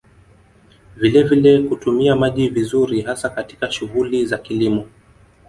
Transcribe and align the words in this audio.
Vilevile 0.95 1.59
kutumia 1.63 2.15
maji 2.15 2.49
vizuri 2.49 3.01
hasa 3.01 3.29
katika 3.29 3.71
shughuli 3.71 4.25
za 4.25 4.37
kilimo 4.37 4.85